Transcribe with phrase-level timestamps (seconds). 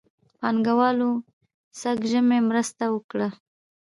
[0.39, 1.11] پانګهوالو
[1.81, 3.27] سږ ژمی مرسته وکړه.